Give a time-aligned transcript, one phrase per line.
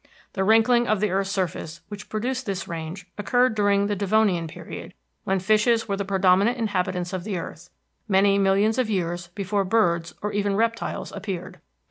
[0.33, 4.95] The wrinkling of the earth's surface which produced this range occurred during the Devonian period
[5.25, 7.69] when fishes were the predominant inhabitants of the earth,
[8.07, 11.59] many millions of years before birds or even reptiles appeared.